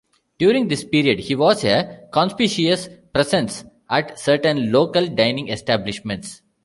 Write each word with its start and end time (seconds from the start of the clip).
During 0.39 0.67
this 0.67 0.83
period, 0.83 1.19
he 1.19 1.35
was 1.35 1.63
a 1.63 2.07
conspicuous 2.11 2.89
presence 3.13 3.65
at 3.87 4.17
certain 4.19 4.71
local 4.71 5.05
dining 5.05 5.49
establishments. 5.49 6.41